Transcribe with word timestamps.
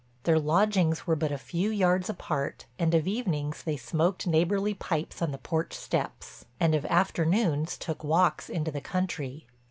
Their 0.23 0.39
lodgings 0.39 1.05
were 1.05 1.15
but 1.15 1.31
a 1.31 1.37
few 1.37 1.69
yards 1.69 2.09
apart 2.09 2.65
and 2.79 2.91
of 2.95 3.05
evenings 3.05 3.61
they 3.61 3.77
smoked 3.77 4.25
neighborly 4.25 4.73
pipes 4.73 5.21
on 5.21 5.29
the 5.29 5.37
porch 5.37 5.75
steps, 5.75 6.43
and 6.59 6.73
of 6.73 6.87
afternoons 6.87 7.77
took 7.77 8.03
walks 8.03 8.49
into 8.49 8.71
the 8.71 8.81
country. 8.81 9.45